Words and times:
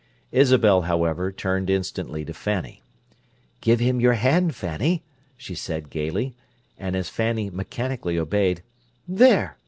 Isabel, 0.31 0.81
however, 0.81 1.31
turned 1.31 1.69
instantly 1.69 2.25
to 2.25 2.33
Fanny. 2.33 2.81
"Give 3.61 3.79
him 3.79 4.01
your 4.01 4.13
hand, 4.13 4.55
Fanny," 4.55 5.03
she 5.37 5.53
said 5.53 5.91
gayly; 5.91 6.33
and, 6.79 6.95
as 6.95 7.07
Fanny 7.07 7.51
mechanically 7.51 8.17
obeyed, 8.17 8.63
"There!" 9.07 9.59